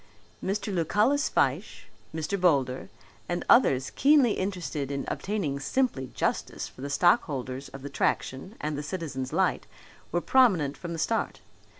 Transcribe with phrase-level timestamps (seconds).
[0.43, 0.73] Mr.
[0.73, 2.41] Lucullus Fyshe, Mr.
[2.41, 2.89] Boulder,
[3.29, 8.75] and others keenly interested in obtaining simply justice for the stockholders of the Traction and
[8.75, 9.67] the Citizens' Light
[10.11, 11.41] were prominent from the start.